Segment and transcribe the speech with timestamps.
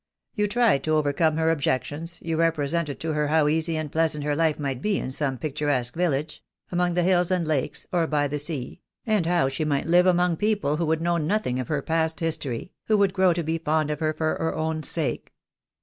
[0.33, 4.35] "You tried to overcome her objections, you represented to her how easy and pleasant her
[4.35, 8.39] life might be in some picturesque village— among the hills and lakes, or by the
[8.39, 12.19] sea— and how she might live among people who would know nothing of her past
[12.19, 15.33] history, who would grow to be fond of her for her own sake."